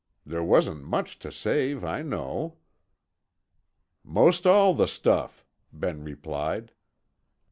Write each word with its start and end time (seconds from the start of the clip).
There 0.25 0.41
wasn't 0.43 0.81
much 0.83 1.19
to 1.19 1.31
save, 1.31 1.83
I 1.83 2.01
know." 2.01 2.57
"Most 4.03 4.47
all 4.47 4.73
the 4.73 4.87
stuff," 4.87 5.45
Ben 5.71 6.03
replied. 6.03 6.71